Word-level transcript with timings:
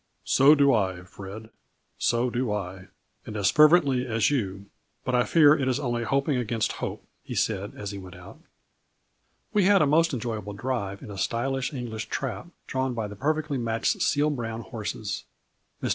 "So 0.35 0.55
do 0.55 0.73
I, 0.73 1.03
Fred, 1.03 1.51
so 1.99 2.31
do 2.31 2.51
I, 2.51 2.87
and 3.23 3.37
as 3.37 3.51
fervently 3.51 4.03
as 4.07 4.31
you, 4.31 4.65
but 5.05 5.13
I 5.13 5.25
fear 5.25 5.53
it 5.53 5.67
is 5.67 5.79
only 5.79 6.01
hoping 6.05 6.37
against 6.37 6.71
hope," 6.81 7.05
he 7.23 7.35
said 7.35 7.75
as 7.75 7.91
he 7.91 7.99
went 7.99 8.15
out. 8.15 8.39
We 9.53 9.65
had 9.65 9.83
a 9.83 9.85
most 9.85 10.11
enjoyable 10.11 10.53
drive 10.53 11.03
in 11.03 11.11
a 11.11 11.19
stylish 11.19 11.71
English 11.71 12.07
trap 12.07 12.47
drawn 12.65 12.95
by 12.95 13.09
the 13.09 13.15
perfectly 13.15 13.59
matched 13.59 14.01
seal 14.01 14.31
brown 14.31 14.61
horses. 14.61 15.25
Mr. 15.83 15.89